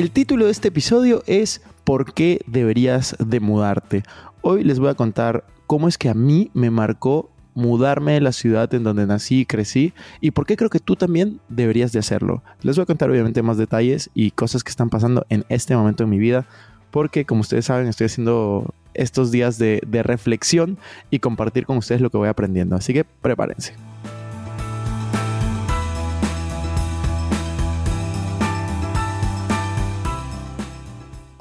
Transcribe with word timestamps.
El 0.00 0.12
título 0.12 0.46
de 0.46 0.50
este 0.50 0.68
episodio 0.68 1.22
es 1.26 1.60
¿Por 1.84 2.14
qué 2.14 2.40
deberías 2.46 3.14
de 3.18 3.38
mudarte? 3.38 4.02
Hoy 4.40 4.64
les 4.64 4.78
voy 4.78 4.88
a 4.88 4.94
contar 4.94 5.44
cómo 5.66 5.88
es 5.88 5.98
que 5.98 6.08
a 6.08 6.14
mí 6.14 6.50
me 6.54 6.70
marcó 6.70 7.28
mudarme 7.52 8.12
de 8.12 8.22
la 8.22 8.32
ciudad 8.32 8.72
en 8.72 8.82
donde 8.82 9.06
nací 9.06 9.40
y 9.40 9.44
crecí 9.44 9.92
y 10.22 10.30
por 10.30 10.46
qué 10.46 10.56
creo 10.56 10.70
que 10.70 10.78
tú 10.78 10.96
también 10.96 11.38
deberías 11.50 11.92
de 11.92 11.98
hacerlo. 11.98 12.42
Les 12.62 12.76
voy 12.76 12.84
a 12.84 12.86
contar 12.86 13.10
obviamente 13.10 13.42
más 13.42 13.58
detalles 13.58 14.08
y 14.14 14.30
cosas 14.30 14.64
que 14.64 14.70
están 14.70 14.88
pasando 14.88 15.26
en 15.28 15.44
este 15.50 15.76
momento 15.76 16.04
en 16.04 16.08
mi 16.08 16.18
vida 16.18 16.46
porque 16.90 17.26
como 17.26 17.42
ustedes 17.42 17.66
saben 17.66 17.86
estoy 17.86 18.06
haciendo 18.06 18.72
estos 18.94 19.30
días 19.30 19.58
de, 19.58 19.82
reflexión 20.02 20.78
y 21.10 21.18
compartir 21.18 21.66
con 21.66 21.76
ustedes 21.76 22.00
lo 22.00 22.08
que 22.08 22.16
voy 22.16 22.30
aprendiendo. 22.30 22.74
Así 22.74 22.94
que 22.94 23.04
prepárense. 23.04 23.74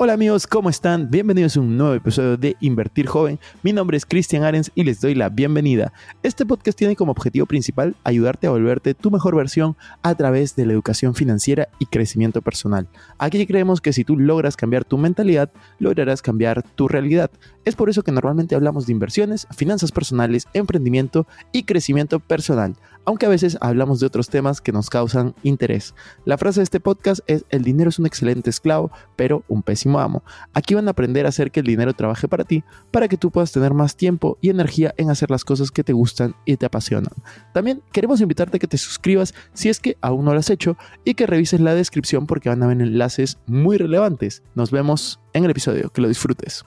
Hola 0.02 0.14
amigos, 0.14 0.48
¿cómo 0.48 0.70
están? 0.70 1.12
Bienvenidos 1.12 1.58
a 1.58 1.60
un 1.60 1.76
nuevo 1.76 1.94
episodio 1.94 2.38
de 2.38 2.56
Invertir 2.62 3.06
Joven. 3.06 3.38
Mi 3.64 3.74
nombre 3.74 3.98
es 3.98 4.06
Cristian 4.06 4.44
Arens 4.44 4.72
y 4.74 4.86
les 4.86 5.02
doy 5.02 5.14
la 5.14 5.28
bienvenida. 5.28 5.92
Este 6.24 6.46
podcast 6.46 6.78
tiene 6.78 6.96
como 6.96 7.12
objetivo 7.12 7.46
principal 7.46 7.98
ayudarte 8.06 8.48
a 8.48 8.52
volverte 8.52 8.94
tu 8.94 9.12
mejor 9.12 9.36
versión 9.36 9.76
a 10.02 10.16
través 10.16 10.56
de 10.56 10.66
la 10.66 10.72
educación 10.72 11.16
financiera 11.16 11.68
y 11.80 11.86
crecimiento 11.86 12.42
personal. 12.42 12.88
Aquí 13.18 13.46
creemos 13.46 13.82
que 13.82 13.92
si 13.92 14.06
tú 14.06 14.18
logras 14.18 14.56
cambiar 14.56 14.86
tu 14.86 14.98
mentalidad, 14.98 15.52
lograrás 15.80 16.22
cambiar 16.22 16.64
tu 16.64 16.88
realidad. 16.88 17.30
Es 17.66 17.76
por 17.76 17.90
eso 17.90 18.02
que 18.02 18.14
normalmente 18.14 18.56
hablamos 18.56 18.86
de 18.86 18.94
inversiones, 18.94 19.48
finanzas 19.54 19.92
personales, 19.92 20.48
emprendimiento 20.54 21.28
y 21.52 21.64
crecimiento 21.64 22.22
personal, 22.22 22.78
aunque 23.06 23.26
a 23.26 23.30
veces 23.30 23.58
hablamos 23.62 24.00
de 24.00 24.08
otros 24.08 24.30
temas 24.30 24.62
que 24.62 24.72
nos 24.72 24.90
causan 24.90 25.36
interés. 25.44 25.96
La 26.26 26.38
frase 26.38 26.60
de 26.60 26.64
este 26.64 26.80
podcast 26.80 27.22
es 27.28 27.46
el 27.50 27.64
dinero 27.64 27.90
es 27.90 28.00
un 28.00 28.06
excelente 28.06 28.50
esclavo, 28.50 28.92
pero 29.16 29.44
un 29.48 29.64
pésimo 29.64 30.00
amo. 30.00 30.24
Aquí 30.54 30.76
van 30.76 30.88
a 30.88 30.92
aprender 30.92 31.26
a 31.26 31.30
hacer 31.30 31.52
que 31.52 31.60
el 31.62 31.66
dinero 31.66 31.94
trabaje 31.94 32.28
para 32.28 32.44
ti, 32.44 32.64
para 32.92 33.08
que 33.08 33.18
tú 33.18 33.32
puedas 33.32 33.52
tener 33.52 33.74
más 33.74 33.96
tiempo 33.96 34.38
y 34.42 34.50
energía 34.50 34.94
en 34.98 35.10
hacer 35.10 35.32
las 35.32 35.44
cosas 35.44 35.72
que 35.72 35.84
te 35.84 35.94
gustan 35.94 36.36
y 36.46 36.58
te 36.58 36.66
apasionan. 36.66 37.14
También 37.54 37.82
queremos 37.92 38.22
invitarte 38.22 38.58
a 38.58 38.60
que 38.60 38.68
te 38.68 38.78
suscribas 38.78 39.34
si 39.54 39.70
es 39.70 39.80
que 39.80 39.98
aún 40.02 40.26
no 40.26 40.34
lo 40.34 40.40
has 40.40 40.50
hecho 40.50 40.78
y 41.04 41.16
que 41.16 41.28
revises 41.28 41.60
la 41.60 41.76
descripción 41.76 42.28
porque 42.28 42.50
van 42.50 42.64
a 42.64 42.68
ver 42.68 42.82
enlaces 42.82 43.38
muy 43.48 43.78
relevantes. 43.78 44.44
Nos 44.56 44.72
vemos 44.72 45.20
en 45.34 45.46
el 45.46 45.52
episodio, 45.52 45.90
que 45.90 46.02
lo 46.02 46.08
disfrutes. 46.08 46.64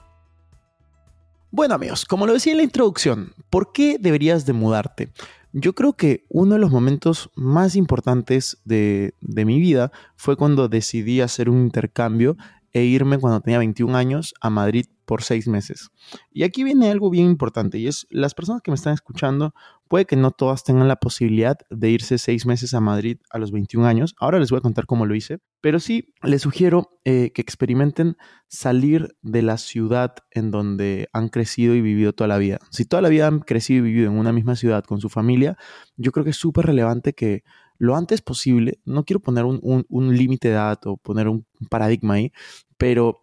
Bueno 1.55 1.75
amigos, 1.75 2.05
como 2.05 2.25
lo 2.25 2.33
decía 2.33 2.53
en 2.53 2.57
la 2.57 2.63
introducción, 2.63 3.33
¿por 3.51 3.71
qué 3.73 3.97
deberías 3.99 4.47
de 4.47 4.53
mudarte? 4.53 5.11
Yo 5.55 5.73
creo 5.73 5.93
que 5.93 6.25
uno 6.29 6.55
de 6.55 6.59
los 6.59 6.71
momentos 6.71 7.29
más 7.35 7.75
importantes 7.75 8.57
de, 8.65 9.13
mi 9.21 9.59
vida 9.59 9.91
fue 10.15 10.35
cuando 10.35 10.67
decidí 10.67 11.21
hacer 11.21 11.47
un 11.47 11.61
intercambio 11.61 12.37
e 12.71 12.85
irme 12.85 13.19
cuando 13.19 13.39
tenía 13.39 13.59
21 13.59 13.95
años 13.95 14.33
a 14.41 14.49
Madrid 14.49 14.87
por 15.05 15.21
seis 15.21 15.47
meses. 15.47 15.91
Y 16.31 16.41
aquí 16.41 16.63
viene 16.63 16.89
algo 16.89 17.11
bien 17.11 17.27
importante 17.27 17.77
y 17.77 17.85
es 17.85 18.07
las 18.09 18.33
personas 18.33 18.63
que 18.63 18.71
me 18.71 18.75
están 18.75 18.95
escuchando, 18.95 19.53
puede 19.93 20.07
que 20.07 20.15
no 20.15 20.31
todas 20.31 20.63
tengan 20.63 20.87
la 20.87 20.95
posibilidad 20.95 21.55
de 21.69 21.91
irse 21.91 22.17
seis 22.17 22.47
meses 22.47 22.73
a 22.73 22.79
Madrid 22.79 23.19
a 23.29 23.37
los 23.37 23.51
21 23.51 23.85
años. 23.85 24.15
Ahora 24.19 24.39
les 24.39 24.49
voy 24.49 24.57
a 24.57 24.61
contar 24.61 24.87
cómo 24.87 25.05
lo 25.05 25.13
hice, 25.13 25.37
pero 25.61 25.79
sí 25.79 26.15
les 26.23 26.41
sugiero 26.41 26.99
eh, 27.05 27.29
que 27.31 27.43
experimenten 27.43 28.17
salir 28.47 29.15
de 29.21 29.43
la 29.43 29.59
ciudad 29.59 30.15
en 30.31 30.49
donde 30.49 31.09
han 31.13 31.29
crecido 31.29 31.75
y 31.75 31.81
vivido 31.81 32.11
toda 32.11 32.27
la 32.27 32.39
vida. 32.39 32.57
Si 32.71 32.85
toda 32.85 33.03
la 33.03 33.09
vida 33.09 33.27
han 33.27 33.41
crecido 33.41 33.85
y 33.85 33.91
vivido 33.91 34.11
en 34.11 34.17
una 34.17 34.33
misma 34.33 34.55
ciudad 34.55 34.83
con 34.83 34.99
su 34.99 35.09
familia, 35.09 35.59
yo 35.95 36.11
creo 36.11 36.23
que 36.23 36.31
es 36.31 36.37
súper 36.37 36.65
relevante 36.65 37.13
que 37.13 37.43
lo 37.77 37.95
antes 37.95 38.23
posible, 38.23 38.79
no 38.85 39.05
quiero 39.05 39.19
poner 39.19 39.45
un, 39.45 40.17
límite 40.17 40.47
de 40.47 40.55
edad 40.55 40.79
o 40.85 40.97
poner 40.97 41.27
un 41.27 41.45
paradigma 41.69 42.15
ahí, 42.15 42.31
pero 42.79 43.19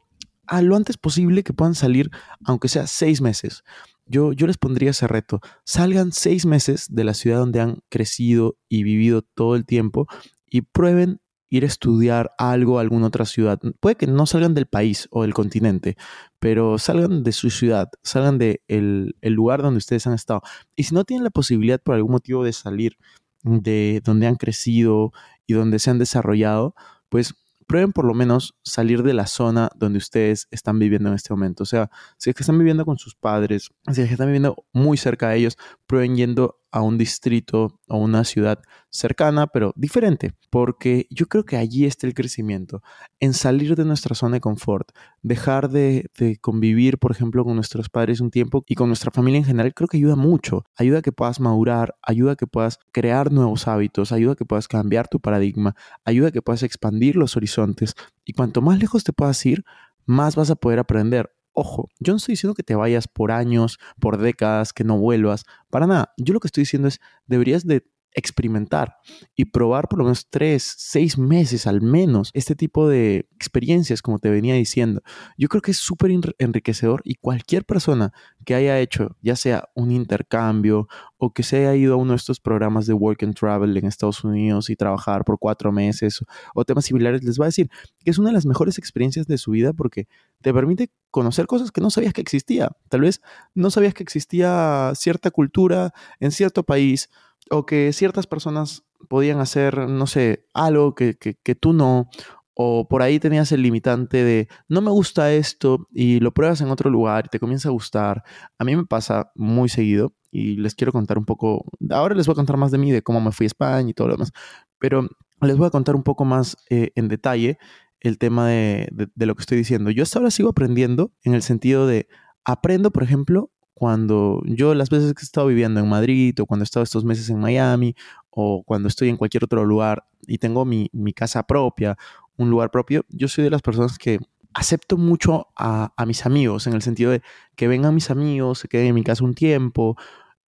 a 0.47 0.63
lo 0.63 0.77
antes 0.77 0.99
posible 0.99 1.43
que 1.43 1.53
puedan 1.53 1.75
salir, 1.75 2.11
aunque 2.45 2.69
sea 2.69 2.87
seis 2.87 3.21
meses. 3.21 3.65
Yo, 4.11 4.33
yo 4.33 4.49
les 4.49 4.59
pondría 4.59 4.91
ese 4.91 5.07
reto. 5.07 5.41
Salgan 5.65 6.11
seis 6.11 6.45
meses 6.45 6.87
de 6.91 7.05
la 7.05 7.15
ciudad 7.15 7.39
donde 7.39 7.61
han 7.61 7.79
crecido 7.89 8.57
y 8.69 8.83
vivido 8.83 9.23
todo 9.23 9.55
el 9.55 9.65
tiempo 9.65 10.09
y 10.47 10.63
prueben 10.63 11.21
ir 11.49 11.63
a 11.63 11.69
estudiar 11.69 12.33
algo 12.37 12.79
a 12.79 12.81
alguna 12.81 13.07
otra 13.07 13.25
ciudad. 13.25 13.61
Puede 13.79 13.95
que 13.95 14.09
no 14.09 14.27
salgan 14.27 14.55
del 14.55 14.67
país 14.67 15.07
o 15.13 15.23
del 15.23 15.33
continente, 15.33 15.97
pero 16.41 16.79
salgan 16.79 17.23
de 17.23 17.31
su 17.31 17.51
ciudad, 17.51 17.89
salgan 18.03 18.39
del 18.39 18.61
de 18.69 19.15
el 19.21 19.33
lugar 19.33 19.63
donde 19.63 19.79
ustedes 19.79 20.09
han 20.09 20.15
estado. 20.15 20.43
Y 20.75 20.85
si 20.85 20.95
no 20.95 21.05
tienen 21.05 21.23
la 21.23 21.31
posibilidad 21.31 21.81
por 21.81 21.95
algún 21.95 22.13
motivo 22.13 22.45
de 22.45 22.53
salir 22.53 22.97
de 23.45 24.03
donde 24.05 24.27
han 24.27 24.37
crecido 24.37 25.13
y 25.47 25.55
donde 25.55 25.79
se 25.79 25.91
han 25.91 25.99
desarrollado, 25.99 26.75
pues 27.09 27.35
prueben 27.71 27.93
por 27.93 28.05
lo 28.05 28.15
menos 28.15 28.57
salir 28.65 29.05
de 29.05 29.15
la 29.15 29.29
zona 29.29 29.71
donde 29.77 29.99
ustedes 29.99 30.49
están 30.51 30.81
viviendo 30.81 31.09
en 31.09 31.15
este 31.15 31.33
momento. 31.33 31.63
O 31.63 31.67
sea, 31.67 31.89
si 32.17 32.29
es 32.29 32.35
que 32.35 32.43
están 32.43 32.59
viviendo 32.59 32.85
con 32.85 32.99
sus 32.99 33.15
padres, 33.15 33.71
si 33.93 34.01
es 34.01 34.09
que 34.09 34.15
están 34.15 34.27
viviendo 34.27 34.67
muy 34.73 34.97
cerca 34.97 35.29
de 35.29 35.37
ellos, 35.37 35.57
prueben 35.87 36.17
yendo 36.17 36.60
a 36.73 36.83
un 36.83 36.99
distrito 36.99 37.81
o 37.89 37.97
una 37.99 38.25
ciudad 38.25 38.61
cercana, 38.91 39.47
pero 39.47 39.73
diferente, 39.77 40.33
porque 40.51 41.07
yo 41.11 41.27
creo 41.27 41.45
que 41.45 41.57
allí 41.57 41.85
está 41.85 42.07
el 42.07 42.15
crecimiento, 42.15 42.83
en 43.21 43.35
salir 43.35 43.77
de 43.77 43.85
nuestra 43.85 44.15
zona 44.15 44.37
de 44.37 44.41
confort, 44.41 44.91
dejar 45.23 45.71
de, 45.71 46.09
convivir, 46.41 46.99
por 46.99 47.13
ejemplo, 47.13 47.45
con 47.45 47.55
nuestros 47.55 47.89
padres 47.89 48.21
un 48.21 48.31
tiempo 48.31 48.65
y 48.67 48.75
con 48.75 48.89
nuestra 48.89 49.11
familia 49.11 49.39
en 49.39 49.45
general, 49.45 49.75
creo 49.75 49.89
que 49.89 49.97
ayuda 49.97 50.17
mucho, 50.17 50.65
ayuda 50.77 50.99
a 50.99 51.03
que 51.03 51.13
puedas 51.13 51.41
madurar, 51.41 51.95
ayuda 52.03 52.33
a 52.33 52.37
que 52.37 52.47
puedas 52.47 52.79
crear 52.93 53.33
nuevos 53.33 53.69
hábitos, 53.69 54.13
ayuda 54.13 54.33
a 54.33 54.37
que 54.37 54.45
puedas 54.45 54.69
cambiar 54.69 55.09
tu 55.09 55.21
paradigma, 55.21 55.75
ayuda 56.05 56.29
a 56.29 56.33
que 56.33 56.43
puedas 56.43 56.63
expandir 56.63 57.17
los 57.17 57.37
horizontes. 57.37 57.95
Y 58.25 58.33
cuanto 58.33 58.63
más 58.63 58.79
lejos 58.79 59.05
te 59.05 59.13
puedas 59.13 59.45
ir, 59.47 59.65
más 60.07 60.37
vas 60.37 60.51
a 60.51 60.57
poder 60.57 60.79
aprender. 60.79 61.31
Ojo, 61.63 61.91
yo 61.99 62.15
no 62.15 62.17
estoy 62.17 62.33
diciendo 62.33 62.55
que 62.55 62.63
te 62.63 62.75
vayas 62.75 63.07
por 63.07 63.31
años, 63.31 63.79
por 64.01 64.17
décadas, 64.17 64.73
que 64.73 64.83
no 64.83 64.97
vuelvas, 64.97 65.45
para 65.69 65.87
nada. 65.87 66.15
Yo 66.17 66.33
lo 66.33 66.41
que 66.41 66.49
estoy 66.49 66.63
diciendo 66.63 66.89
es, 66.89 67.03
deberías 67.27 67.67
de 67.67 67.85
experimentar 68.15 68.97
y 69.37 69.47
probar 69.47 69.89
por 69.89 69.99
lo 69.99 70.05
menos 70.05 70.29
tres, 70.29 70.75
seis 70.79 71.19
meses 71.19 71.67
al 71.67 71.81
menos 71.81 72.31
este 72.35 72.55
tipo 72.55 72.89
de 72.89 73.29
experiencias, 73.35 74.03
como 74.03 74.19
te 74.19 74.31
venía 74.31 74.55
diciendo. 74.55 75.03
Yo 75.37 75.49
creo 75.49 75.63
que 75.63 75.71
es 75.71 75.77
súper 75.77 76.11
enriquecedor 76.39 77.03
y 77.05 77.15
cualquier 77.15 77.65
persona 77.65 78.13
que 78.45 78.55
haya 78.55 78.79
hecho, 78.81 79.17
ya 79.23 79.37
sea 79.37 79.69
un 79.75 79.93
intercambio 79.93 80.89
o 81.19 81.33
que 81.33 81.43
se 81.43 81.59
haya 81.59 81.75
ido 81.77 81.95
a 81.95 81.97
uno 81.97 82.13
de 82.13 82.17
estos 82.17 82.41
programas 82.41 82.87
de 82.87 82.95
work 82.95 83.23
and 83.23 83.35
travel 83.35 83.77
en 83.77 83.87
Estados 83.87 84.25
Unidos 84.25 84.71
y 84.71 84.77
trabajar 84.77 85.25
por 85.25 85.39
cuatro 85.39 85.71
meses 85.71 86.25
o 86.55 86.65
temas 86.65 86.87
similares, 86.87 87.23
les 87.23 87.39
va 87.39 87.45
a 87.45 87.49
decir 87.49 87.69
que 88.05 88.11
es 88.11 88.19
una 88.19 88.31
de 88.31 88.35
las 88.35 88.47
mejores 88.47 88.79
experiencias 88.79 89.27
de 89.27 89.39
su 89.39 89.53
vida 89.53 89.73
porque 89.73 90.09
te 90.41 90.53
permite 90.53 90.91
conocer 91.11 91.47
cosas 91.47 91.71
que 91.71 91.81
no 91.81 91.91
sabías 91.91 92.13
que 92.13 92.21
existía. 92.21 92.71
Tal 92.89 93.03
vez 93.03 93.21
no 93.55 93.71
sabías 93.71 93.95
que 93.95 94.03
existía 94.03 94.93
cierta 94.95 95.31
cultura 95.31 95.93
en 96.19 96.31
cierto 96.31 96.63
país 96.63 97.11
o 97.51 97.67
que 97.67 97.93
ciertas 97.93 98.27
personas 98.27 98.85
podían 99.09 99.41
hacer, 99.41 99.89
no 99.89 100.07
sé, 100.07 100.47
algo 100.53 100.95
que, 100.95 101.17
que, 101.17 101.55
tú 101.55 101.73
no, 101.73 102.09
o 102.55 102.87
por 102.89 103.03
ahí 103.03 103.19
tenías 103.19 103.51
el 103.53 103.63
limitante 103.63 104.23
de 104.23 104.49
no 104.69 104.81
me 104.81 104.91
gusta 104.91 105.33
esto 105.33 105.89
y 105.93 106.21
lo 106.21 106.33
pruebas 106.33 106.61
en 106.61 106.71
otro 106.71 106.91
lugar 106.91 107.27
y 107.27 107.29
te 107.29 107.41
comienza 107.41 107.69
a 107.69 107.73
gustar. 107.73 108.23
A 108.59 108.65
mí 108.65 108.77
me 108.77 108.85
pasa 108.85 109.33
muy 109.35 109.69
seguido 109.69 110.15
y 110.31 110.57
les 110.57 110.75
quiero 110.75 110.93
contar 110.93 111.19
un 111.19 111.25
poco, 111.25 111.65
ahora 111.91 112.15
les 112.15 112.27
voy 112.27 112.35
a 112.35 112.37
contar 112.37 112.57
más 112.57 112.71
de 112.71 112.79
mí, 112.79 112.93
de 112.93 113.03
cómo 113.03 113.21
me 113.21 113.33
fui 113.33 113.45
a 113.45 113.49
España 113.49 113.91
y 113.91 113.95
todo 113.95 114.09
lo 114.09 114.15
demás, 114.15 114.33
pero 114.79 115.09
les 115.41 115.57
voy 115.57 115.67
a 115.67 115.71
contar 115.71 115.97
un 115.97 116.03
poco 116.03 116.25
más 116.25 116.57
eh, 116.69 116.93
en 116.95 117.09
detalle 117.09 117.59
el 118.01 118.19
tema 118.19 118.49
de, 118.49 118.89
de 118.93 119.27
lo 119.27 119.35
que 119.35 119.43
estoy 119.43 119.59
diciendo. 119.59 119.91
Yo 119.91 120.03
hasta 120.03 120.19
ahora 120.19 120.31
sigo 120.31 120.51
aprendiendo 120.51 121.13
en 121.23 121.35
el 121.35 121.43
sentido 121.43 121.87
de 121.87 122.09
aprendo, 122.45 122.91
por 122.91 123.03
ejemplo, 123.03 123.51
cuando 123.81 124.43
yo 124.45 124.75
las 124.75 124.91
veces 124.91 125.15
que 125.15 125.23
he 125.23 125.25
estado 125.25 125.47
viviendo 125.47 125.81
en 125.81 125.89
Madrid 125.89 126.39
o 126.39 126.45
cuando 126.45 126.65
he 126.65 126.69
estado 126.69 126.85
estos 126.85 127.03
meses 127.03 127.31
en 127.31 127.41
Miami 127.41 127.97
o 128.29 128.63
cuando 128.63 128.89
estoy 128.89 129.09
en 129.09 129.17
cualquier 129.17 129.43
otro 129.43 129.65
lugar 129.65 130.05
y 130.27 130.37
tengo 130.37 130.67
mi, 130.67 130.91
casa 131.15 131.45
propia, 131.45 131.97
un 132.37 132.51
lugar 132.51 132.71
propio, 132.71 133.07
yo 133.09 133.27
soy 133.27 133.43
de 133.43 133.49
las 133.49 133.63
personas 133.63 133.97
que 133.97 134.19
acepto 134.53 134.99
mucho 134.99 135.47
a, 135.57 135.95
a, 135.97 136.05
mis 136.05 136.27
amigos 136.27 136.67
en 136.67 136.75
el 136.75 136.83
sentido 136.83 137.11
de 137.11 137.23
que 137.57 137.69
vengan 137.69 137.95
mis 137.95 138.11
amigos, 138.11 138.59
se 138.59 138.69
queden 138.69 138.89
en 138.89 138.95
mi 138.97 139.03
casa 139.03 139.25
un 139.25 139.33
tiempo. 139.33 139.97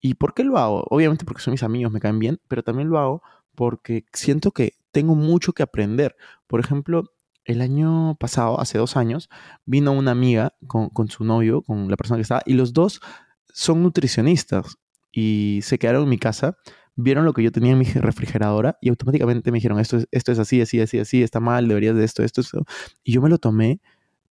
¿Y 0.01 0.15
por 0.15 0.33
qué 0.33 0.43
lo 0.43 0.57
hago? 0.57 0.83
Obviamente 0.89 1.23
porque 1.23 1.41
son 1.41 1.53
mis 1.53 1.63
amigos, 1.63 1.93
me 1.93 2.01
caen 2.01 2.19
bien, 2.19 2.41
pero 2.49 2.63
también 2.63 2.89
lo 2.89 2.99
hago 2.99 3.23
porque 3.55 4.03
siento 4.11 4.51
que 4.51 4.73
tengo 4.91 5.15
mucho 5.15 5.53
que 5.53 5.63
aprender. 5.63 6.17
Por 6.47 6.59
ejemplo, 6.59 7.13
el 7.45 7.61
año 7.61 8.15
pasado, 8.19 8.59
hace 8.59 8.77
dos 8.77 8.97
años, 8.97 9.29
vino 9.65 9.91
una 9.91 10.11
amiga 10.11 10.53
con, 10.67 10.89
con, 10.89 11.09
su 11.09 11.23
novio, 11.23 11.61
con 11.61 11.89
la 11.89 11.97
persona 11.97 12.17
que 12.17 12.23
estaba, 12.23 12.41
y 12.45 12.53
los 12.53 12.73
dos 12.73 13.01
son 13.53 13.83
nutricionistas 13.83 14.77
y 15.11 15.59
se 15.63 15.77
quedaron 15.77 16.03
en 16.03 16.09
mi 16.09 16.17
casa, 16.17 16.57
vieron 16.95 17.25
lo 17.25 17.33
que 17.33 17.43
yo 17.43 17.51
tenía 17.51 17.71
en 17.73 17.79
mi 17.79 17.85
refrigeradora 17.85 18.77
y 18.81 18.89
automáticamente 18.89 19.51
me 19.51 19.57
dijeron, 19.57 19.79
esto 19.79 19.97
es, 19.97 20.07
esto 20.11 20.31
es 20.31 20.39
así, 20.39 20.61
así, 20.61 20.79
así, 20.79 20.99
así, 20.99 21.23
está 21.23 21.39
mal, 21.39 21.67
deberías 21.67 21.95
de 21.95 22.03
esto, 22.03 22.23
esto, 22.23 22.41
esto. 22.41 22.63
Y 23.03 23.13
yo 23.13 23.21
me 23.21 23.29
lo 23.29 23.37
tomé 23.37 23.81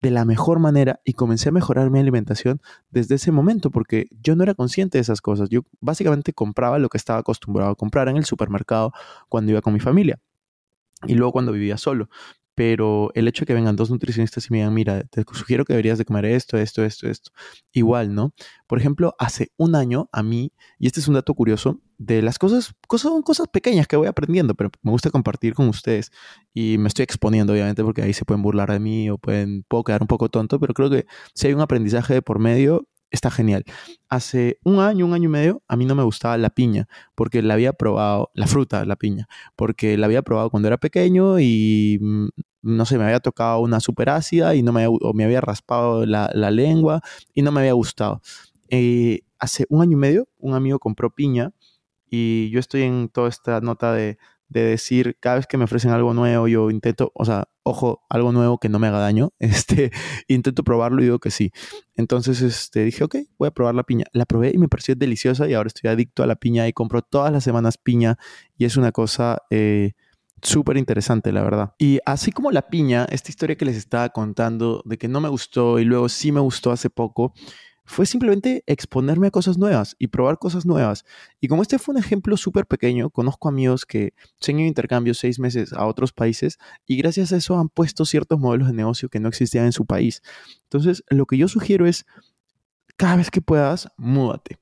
de 0.00 0.10
la 0.10 0.24
mejor 0.24 0.60
manera 0.60 1.00
y 1.04 1.12
comencé 1.12 1.50
a 1.50 1.52
mejorar 1.52 1.90
mi 1.90 1.98
alimentación 1.98 2.62
desde 2.90 3.16
ese 3.16 3.32
momento 3.32 3.70
porque 3.70 4.08
yo 4.22 4.34
no 4.34 4.42
era 4.42 4.54
consciente 4.54 4.96
de 4.96 5.02
esas 5.02 5.20
cosas. 5.20 5.50
Yo 5.50 5.62
básicamente 5.80 6.32
compraba 6.32 6.78
lo 6.78 6.88
que 6.88 6.96
estaba 6.96 7.18
acostumbrado 7.18 7.72
a 7.72 7.74
comprar 7.74 8.08
en 8.08 8.16
el 8.16 8.24
supermercado 8.24 8.92
cuando 9.28 9.52
iba 9.52 9.60
con 9.60 9.74
mi 9.74 9.80
familia 9.80 10.18
y 11.06 11.14
luego 11.14 11.32
cuando 11.32 11.52
vivía 11.52 11.76
solo 11.76 12.08
pero 12.60 13.10
el 13.14 13.26
hecho 13.26 13.40
de 13.40 13.46
que 13.46 13.54
vengan 13.54 13.74
dos 13.74 13.90
nutricionistas 13.90 14.44
y 14.44 14.52
me 14.52 14.58
digan, 14.58 14.74
mira, 14.74 15.02
te 15.04 15.24
sugiero 15.32 15.64
que 15.64 15.72
deberías 15.72 15.96
de 15.96 16.04
comer 16.04 16.26
esto, 16.26 16.58
esto, 16.58 16.84
esto, 16.84 17.08
esto, 17.08 17.30
igual, 17.72 18.14
¿no? 18.14 18.34
Por 18.66 18.78
ejemplo, 18.78 19.14
hace 19.18 19.50
un 19.56 19.74
año 19.74 20.10
a 20.12 20.22
mí, 20.22 20.52
y 20.78 20.86
este 20.86 21.00
es 21.00 21.08
un 21.08 21.14
dato 21.14 21.32
curioso, 21.32 21.80
de 21.96 22.20
las 22.20 22.38
cosas, 22.38 22.74
cosas 22.86 23.12
son 23.12 23.22
cosas 23.22 23.48
pequeñas 23.48 23.86
que 23.86 23.96
voy 23.96 24.08
aprendiendo, 24.08 24.54
pero 24.54 24.68
me 24.82 24.90
gusta 24.90 25.08
compartir 25.08 25.54
con 25.54 25.70
ustedes 25.70 26.12
y 26.52 26.76
me 26.76 26.88
estoy 26.88 27.04
exponiendo, 27.04 27.54
obviamente, 27.54 27.82
porque 27.82 28.02
ahí 28.02 28.12
se 28.12 28.26
pueden 28.26 28.42
burlar 28.42 28.70
de 28.70 28.78
mí 28.78 29.08
o 29.08 29.16
pueden, 29.16 29.64
puedo 29.66 29.82
quedar 29.82 30.02
un 30.02 30.08
poco 30.08 30.28
tonto, 30.28 30.60
pero 30.60 30.74
creo 30.74 30.90
que 30.90 31.06
si 31.34 31.46
hay 31.46 31.54
un 31.54 31.62
aprendizaje 31.62 32.12
de 32.12 32.20
por 32.20 32.40
medio, 32.40 32.86
está 33.10 33.30
genial. 33.30 33.64
Hace 34.08 34.58
un 34.64 34.80
año, 34.80 35.06
un 35.06 35.14
año 35.14 35.24
y 35.28 35.32
medio, 35.32 35.62
a 35.68 35.76
mí 35.76 35.84
no 35.84 35.94
me 35.94 36.02
gustaba 36.02 36.36
la 36.38 36.50
piña, 36.50 36.88
porque 37.14 37.42
la 37.42 37.54
había 37.54 37.72
probado, 37.72 38.30
la 38.34 38.46
fruta, 38.46 38.84
la 38.84 38.96
piña, 38.96 39.28
porque 39.56 39.96
la 39.96 40.06
había 40.06 40.22
probado 40.22 40.50
cuando 40.50 40.68
era 40.68 40.78
pequeño 40.78 41.40
y, 41.40 41.98
mm, 42.00 42.28
no 42.62 42.84
sé, 42.84 42.98
me 42.98 43.04
había 43.04 43.20
tocado 43.20 43.60
una 43.60 43.80
super 43.80 44.10
ácida 44.10 44.54
y 44.54 44.62
no 44.62 44.72
me, 44.72 44.86
me 45.14 45.24
había 45.24 45.40
raspado 45.40 46.06
la, 46.06 46.28
lengua 46.50 47.00
y 47.34 47.42
no 47.42 47.52
me 47.52 47.60
había 47.60 47.72
gustado. 47.72 48.20
Eh, 48.68 49.20
hace 49.38 49.66
un 49.68 49.82
año 49.82 49.92
y 49.92 49.96
medio, 49.96 50.28
un 50.38 50.54
amigo 50.54 50.78
compró 50.78 51.10
piña 51.10 51.52
y 52.08 52.50
yo 52.50 52.60
estoy 52.60 52.82
en 52.82 53.08
toda 53.08 53.28
esta 53.28 53.60
nota 53.60 53.92
de, 53.92 54.18
de 54.50 54.62
decir, 54.64 55.16
cada 55.20 55.36
vez 55.36 55.46
que 55.46 55.56
me 55.56 55.64
ofrecen 55.64 55.92
algo 55.92 56.12
nuevo, 56.12 56.48
yo 56.48 56.70
intento, 56.70 57.12
o 57.14 57.24
sea, 57.24 57.48
ojo, 57.62 58.02
algo 58.10 58.32
nuevo 58.32 58.58
que 58.58 58.68
no 58.68 58.80
me 58.80 58.88
haga 58.88 58.98
daño, 58.98 59.32
este, 59.38 59.92
intento 60.28 60.64
probarlo 60.64 61.00
y 61.00 61.04
digo 61.04 61.20
que 61.20 61.30
sí. 61.30 61.52
Entonces, 61.94 62.42
este, 62.42 62.84
dije, 62.84 63.04
ok, 63.04 63.16
voy 63.38 63.48
a 63.48 63.52
probar 63.52 63.76
la 63.76 63.84
piña. 63.84 64.06
La 64.12 64.26
probé 64.26 64.50
y 64.52 64.58
me 64.58 64.68
pareció 64.68 64.96
deliciosa 64.96 65.48
y 65.48 65.54
ahora 65.54 65.68
estoy 65.68 65.88
adicto 65.88 66.24
a 66.24 66.26
la 66.26 66.34
piña 66.34 66.66
y 66.66 66.72
compro 66.72 67.00
todas 67.00 67.32
las 67.32 67.44
semanas 67.44 67.78
piña 67.78 68.18
y 68.58 68.64
es 68.66 68.76
una 68.76 68.92
cosa... 68.92 69.38
Eh, 69.50 69.92
súper 70.42 70.76
interesante, 70.76 71.32
la 71.32 71.42
verdad. 71.42 71.74
Y 71.78 71.98
así 72.06 72.32
como 72.32 72.50
la 72.50 72.68
piña, 72.68 73.06
esta 73.10 73.30
historia 73.30 73.56
que 73.56 73.64
les 73.64 73.76
estaba 73.76 74.08
contando 74.10 74.82
de 74.84 74.98
que 74.98 75.08
no 75.08 75.20
me 75.20 75.28
gustó 75.28 75.78
y 75.78 75.84
luego 75.84 76.08
sí 76.08 76.32
me 76.32 76.40
gustó 76.40 76.70
hace 76.70 76.90
poco, 76.90 77.32
fue 77.90 78.06
simplemente 78.06 78.62
exponerme 78.66 79.26
a 79.26 79.30
cosas 79.32 79.58
nuevas 79.58 79.96
y 79.98 80.06
probar 80.06 80.38
cosas 80.38 80.64
nuevas. 80.64 81.04
Y 81.40 81.48
como 81.48 81.62
este 81.62 81.76
fue 81.78 81.94
un 81.94 81.98
ejemplo 81.98 82.36
súper 82.36 82.66
pequeño, 82.66 83.10
conozco 83.10 83.48
amigos 83.48 83.84
que 83.84 84.14
se 84.38 84.52
han 84.52 84.60
ido 84.60 84.68
intercambio 84.68 85.12
seis 85.12 85.40
meses 85.40 85.72
a 85.72 85.86
otros 85.86 86.12
países 86.12 86.58
y 86.86 86.96
gracias 86.96 87.32
a 87.32 87.36
eso 87.36 87.58
han 87.58 87.68
puesto 87.68 88.04
ciertos 88.04 88.38
modelos 88.38 88.68
de 88.68 88.74
negocio 88.74 89.08
que 89.08 89.18
no 89.18 89.28
existían 89.28 89.64
en 89.64 89.72
su 89.72 89.86
país. 89.86 90.22
Entonces, 90.62 91.02
lo 91.08 91.26
que 91.26 91.36
yo 91.36 91.48
sugiero 91.48 91.84
es, 91.84 92.06
cada 92.96 93.16
vez 93.16 93.28
que 93.28 93.40
puedas, 93.40 93.88
múdate. 93.96 94.60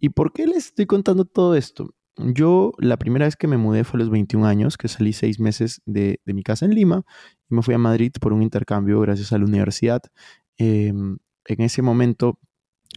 ¿Y 0.00 0.08
por 0.08 0.32
qué 0.32 0.46
les 0.46 0.66
estoy 0.68 0.86
contando 0.86 1.26
todo 1.26 1.54
esto? 1.56 1.94
Yo 2.16 2.72
la 2.78 2.98
primera 2.98 3.24
vez 3.24 3.36
que 3.36 3.46
me 3.46 3.56
mudé 3.56 3.84
fue 3.84 3.98
a 3.98 4.00
los 4.00 4.10
21 4.10 4.46
años, 4.46 4.76
que 4.76 4.88
salí 4.88 5.12
seis 5.12 5.40
meses 5.40 5.80
de, 5.86 6.20
mi 6.26 6.42
casa 6.42 6.66
en 6.66 6.74
Lima 6.74 7.04
y 7.48 7.54
me 7.54 7.62
fui 7.62 7.74
a 7.74 7.78
Madrid 7.78 8.12
por 8.20 8.32
un 8.32 8.42
intercambio 8.42 9.00
gracias 9.00 9.32
a 9.32 9.38
la 9.38 9.44
universidad. 9.46 10.02
Em, 10.58 11.18
en 11.46 11.60
ese 11.60 11.80
momento 11.80 12.38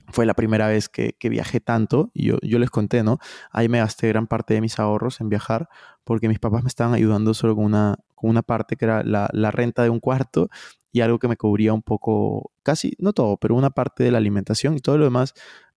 fue 0.10 0.26
la 0.26 0.34
primera 0.34 0.68
vez 0.68 0.90
que, 0.90 1.16
viajé 1.30 1.62
tanto 1.62 2.12
y 2.14 2.28
yo, 2.28 2.60
les 2.60 2.70
conté, 2.70 3.04
¿no? 3.04 3.20
Ahí 3.52 3.70
me 3.70 3.80
gasté 3.80 4.10
gran 4.10 4.28
parte 4.28 4.54
de 4.54 4.62
mis 4.62 4.80
ahorros 4.80 5.22
en 5.22 5.30
viajar 5.30 5.70
porque 6.04 6.28
mis 6.28 6.40
papás 6.40 6.64
me 6.64 6.68
estaban 6.68 6.94
ayudando 6.94 7.34
solo 7.34 7.56
con 7.56 7.66
una, 7.66 7.98
con 8.16 8.30
una 8.30 8.44
parte 8.44 8.76
que 8.76 8.86
era 8.86 9.04
la, 9.04 9.30
la 9.34 9.52
renta 9.52 9.84
de 9.84 9.90
un 9.90 10.00
cuarto 10.00 10.50
y 10.92 11.02
algo 11.02 11.20
que 11.20 11.28
me 11.28 11.38
cubría 11.38 11.74
un 11.74 11.82
poco, 11.82 12.52
casi, 12.64 12.96
no 13.00 13.14
todo, 13.14 13.38
pero 13.38 13.56
una 13.56 13.70
parte 13.70 14.04
de 14.04 14.12
la 14.12 14.18
alimentación 14.18 14.78
y 14.78 14.80
todo 14.80 14.98
lo 14.98 15.06
demás 15.06 15.34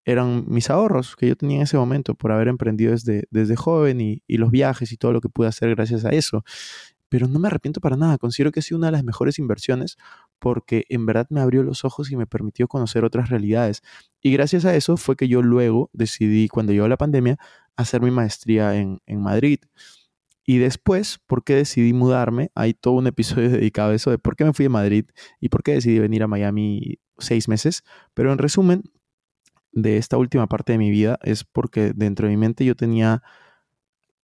eran 0.09 0.45
mis 0.47 0.71
ahorros 0.71 1.15
que 1.15 1.27
yo 1.27 1.35
tenía 1.35 1.57
en 1.57 1.63
ese 1.63 1.77
momento 1.77 2.15
por 2.15 2.31
haber 2.31 2.47
emprendido 2.47 2.91
desde, 2.91 3.25
desde 3.29 3.55
joven 3.55 4.01
y, 4.01 4.23
los 4.27 4.49
viajes 4.49 4.91
y 4.91 4.97
todo 4.97 5.13
lo 5.13 5.21
que 5.21 5.29
pude 5.29 5.47
hacer 5.47 5.69
gracias 5.75 6.03
a 6.03 6.09
eso 6.09 6.43
pero 7.09 7.27
no 7.27 7.39
me 7.39 7.47
arrepiento 7.47 7.81
para 7.81 7.97
nada. 7.97 8.19
Considero 8.19 8.51
que 8.51 8.59
ha 8.59 8.63
sido 8.63 8.77
una 8.77 8.87
de 8.87 8.91
las 8.91 9.03
mejores 9.03 9.39
inversiones 9.39 9.97
porque 10.37 10.85
en 10.89 11.07
verdad 11.07 11.25
me 11.31 11.41
abrió 11.41 11.63
los 11.63 11.83
ojos 11.83 12.11
y 12.11 12.15
me 12.15 12.27
permitió 12.27 12.67
conocer 12.67 13.03
otras 13.03 13.29
realidades. 13.29 13.81
Y 14.21 14.31
gracias 14.31 14.63
a 14.63 14.75
eso 14.75 14.95
fue 14.95 15.15
que 15.15 15.27
yo 15.27 15.41
luego 15.41 15.89
decidí, 15.91 16.47
cuando 16.49 16.71
llegó 16.71 16.87
la 16.87 16.97
pandemia, 16.97 17.39
hacer 17.75 18.01
mi 18.01 18.11
maestría 18.11 18.75
en, 18.75 18.99
Madrid. 19.07 19.57
Y 20.45 20.59
después, 20.59 21.19
¿por 21.25 21.43
qué 21.43 21.55
decidí 21.55 21.93
mudarme? 21.93 22.51
Hay 22.53 22.75
todo 22.75 22.93
un 22.93 23.07
episodio 23.07 23.49
dedicado 23.49 23.89
a 23.89 23.95
eso 23.95 24.11
de 24.11 24.19
por 24.19 24.35
qué 24.35 24.45
me 24.45 24.53
fui 24.53 24.67
a 24.67 24.69
Madrid 24.69 25.05
y 25.39 25.49
por 25.49 25.63
qué 25.63 25.73
decidí 25.73 25.97
venir 25.97 26.21
a 26.21 26.27
Miami 26.27 26.99
seis 27.17 27.47
meses. 27.47 27.83
Pero 28.13 28.31
en 28.31 28.37
resumen, 28.37 28.83
de 29.71 29.97
esta 29.97 30.17
última 30.17 30.47
parte 30.47 30.73
de 30.73 30.77
mi 30.77 30.89
vida 30.89 31.19
es 31.23 31.43
porque 31.43 31.93
dentro 31.95 32.27
de 32.27 32.31
mi 32.31 32.37
mente 32.37 32.65
yo 32.65 32.75
tenía 32.75 33.23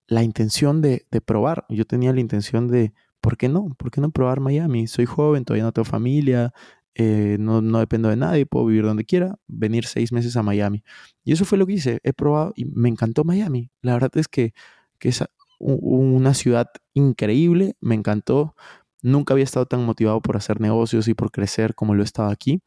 la 0.07 0.23
intención 0.23 0.81
de, 0.81 1.05
probar. 1.25 1.65
Yo 1.69 1.85
tenía 1.85 2.13
la 2.13 2.19
intención 2.19 2.67
de, 2.67 2.93
¿por 3.21 3.37
qué 3.37 3.49
no? 3.49 3.69
¿Por 3.77 3.91
qué 3.91 4.01
no 4.01 4.11
probar 4.11 4.39
Miami? 4.39 4.87
Soy 4.87 5.05
joven, 5.05 5.45
todavía 5.45 5.63
no 5.63 5.71
tengo 5.71 5.85
familia, 5.85 6.53
eh, 6.95 7.37
no, 7.39 7.61
dependo 7.79 8.09
de 8.09 8.15
nadie, 8.15 8.45
puedo 8.45 8.65
vivir 8.67 8.83
donde 8.85 9.05
quiera, 9.05 9.37
venir 9.47 9.85
seis 9.85 10.11
meses 10.11 10.37
a 10.37 10.43
Miami. 10.43 10.83
Y 11.23 11.33
eso 11.33 11.45
fue 11.45 11.57
lo 11.57 11.65
que 11.65 11.73
hice, 11.73 11.99
he 12.03 12.13
probado 12.13 12.53
y 12.55 12.65
me 12.65 12.89
encantó 12.89 13.23
Miami. 13.23 13.69
La 13.81 13.93
verdad 13.93 14.11
es 14.15 14.27
que, 14.27 14.53
que 14.99 15.09
es 15.09 15.23
una 15.59 16.33
ciudad 16.33 16.67
increíble, 16.93 17.75
me 17.81 17.95
encantó. 17.95 18.55
Nunca 19.01 19.33
había 19.33 19.43
estado 19.43 19.65
tan 19.65 19.85
motivado 19.85 20.21
por 20.21 20.37
hacer 20.37 20.59
negocios 20.61 21.07
y 21.07 21.13
por 21.13 21.31
crecer 21.31 21.75
como 21.75 21.95
lo 21.95 22.01
he 22.01 22.05
estado 22.05 22.29
aquí. 22.29 22.61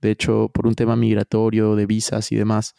De 0.00 0.10
hecho, 0.10 0.50
por 0.52 0.66
un 0.66 0.74
tema 0.74 0.96
migratorio, 0.96 1.76
de 1.76 1.86
visas 1.86 2.32
y 2.32 2.36
demás, 2.36 2.74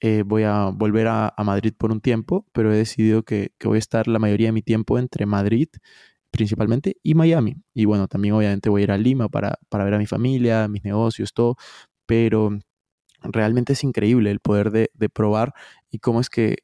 eh, 0.00 0.22
voy 0.26 0.42
a 0.42 0.66
volver 0.66 1.08
a, 1.08 1.34
Madrid 1.38 1.72
por 1.76 1.90
un 1.90 2.00
tiempo, 2.00 2.46
pero 2.52 2.72
he 2.72 2.76
decidido 2.76 3.22
que, 3.22 3.52
voy 3.64 3.76
a 3.76 3.78
estar 3.78 4.08
la 4.08 4.18
mayoría 4.18 4.48
de 4.48 4.52
mi 4.52 4.62
tiempo 4.62 4.98
entre 4.98 5.26
Madrid 5.26 5.68
principalmente 6.30 6.98
y 7.02 7.14
Miami. 7.14 7.56
Y 7.74 7.86
bueno, 7.86 8.08
también 8.08 8.34
obviamente 8.34 8.68
voy 8.68 8.82
a 8.82 8.84
ir 8.84 8.92
a 8.92 8.98
Lima 8.98 9.28
para, 9.28 9.58
ver 9.72 9.94
a 9.94 9.98
mi 9.98 10.06
familia, 10.06 10.68
mis 10.68 10.84
negocios, 10.84 11.32
todo, 11.32 11.56
pero 12.06 12.58
realmente 13.22 13.72
es 13.72 13.84
increíble 13.84 14.30
el 14.30 14.40
poder 14.40 14.70
de, 14.70 14.90
de 14.94 15.08
probar 15.08 15.54
y 15.90 15.98
cómo 16.00 16.20
es 16.20 16.28
que 16.30 16.58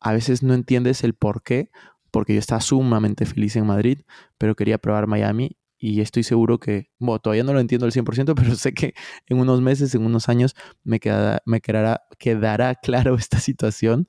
a 0.00 0.12
veces 0.12 0.42
no 0.42 0.54
entiendes 0.54 1.04
el 1.04 1.14
por 1.14 1.42
qué, 1.42 1.70
porque 2.12 2.34
yo 2.34 2.38
estaba 2.38 2.60
sumamente 2.60 3.26
feliz 3.26 3.56
en 3.56 3.66
Madrid, 3.66 4.02
pero 4.38 4.54
quería 4.54 4.78
probar 4.78 5.06
Miami 5.06 5.56
y 5.82 6.00
estoy 6.00 6.22
seguro 6.22 6.60
que, 6.60 6.90
bueno, 7.00 7.18
todavía 7.18 7.42
no 7.42 7.52
lo 7.52 7.58
entiendo 7.58 7.86
al 7.86 7.92
100%, 7.92 8.36
pero 8.36 8.54
sé 8.54 8.72
que 8.72 8.94
en 9.26 9.40
unos 9.40 9.60
meses, 9.60 9.92
en 9.96 10.06
unos 10.06 10.28
años, 10.28 10.54
me, 10.84 11.00
quedará, 11.00 11.42
me 11.44 11.60
quedará, 11.60 12.02
quedará 12.20 12.76
claro 12.76 13.16
esta 13.18 13.40
situación. 13.40 14.06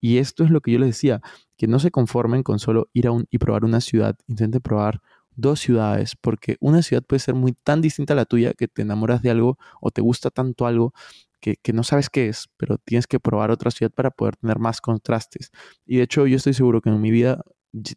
Y 0.00 0.18
esto 0.18 0.42
es 0.42 0.50
lo 0.50 0.60
que 0.60 0.72
yo 0.72 0.80
les 0.80 0.88
decía, 0.88 1.20
que 1.56 1.68
no 1.68 1.78
se 1.78 1.92
conformen 1.92 2.42
con 2.42 2.58
solo 2.58 2.90
ir 2.92 3.06
a 3.06 3.12
un, 3.12 3.26
y 3.30 3.38
probar 3.38 3.64
una 3.64 3.80
ciudad, 3.80 4.16
intenten 4.26 4.60
probar 4.60 5.02
dos 5.36 5.60
ciudades, 5.60 6.16
porque 6.20 6.56
una 6.58 6.82
ciudad 6.82 7.04
puede 7.04 7.20
ser 7.20 7.34
muy 7.34 7.52
tan 7.52 7.80
distinta 7.80 8.14
a 8.14 8.16
la 8.16 8.24
tuya 8.24 8.52
que 8.52 8.66
te 8.66 8.82
enamoras 8.82 9.22
de 9.22 9.30
algo 9.30 9.56
o 9.80 9.92
te 9.92 10.00
gusta 10.00 10.30
tanto 10.30 10.66
algo 10.66 10.94
que, 11.40 11.56
que, 11.62 11.72
no 11.72 11.84
sabes 11.84 12.10
qué 12.10 12.28
es, 12.28 12.48
pero 12.56 12.78
tienes 12.78 13.06
que 13.06 13.20
probar 13.20 13.52
otra 13.52 13.70
ciudad 13.70 13.92
para 13.92 14.10
poder 14.10 14.34
tener 14.36 14.58
más 14.58 14.80
contrastes. 14.80 15.52
Y 15.86 15.98
de 15.98 16.02
hecho 16.04 16.26
yo 16.26 16.36
estoy 16.38 16.54
seguro 16.54 16.80
que 16.80 16.90
en 16.90 17.00
mi 17.00 17.12
vida 17.12 17.44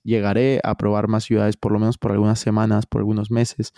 llegaré 0.04 0.60
a 0.64 0.76
probar 0.76 1.08
más 1.08 1.26
ciudades, 1.26 1.58
por 1.58 1.72
lo 1.72 1.80
menos 1.80 1.98
por 1.98 2.12
algunas 2.12 2.40
semanas, 2.40 2.86
por 2.86 3.00
algunos 3.00 3.32
meses. 3.32 3.74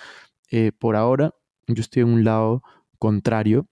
Eh, 0.51 0.71
por 0.77 0.95
ahora, 0.95 1.33
yo 1.67 1.81
estoy 1.81 2.03
en 2.03 2.09
un 2.09 2.23
lado 2.23 2.63
contrario, 2.97 3.67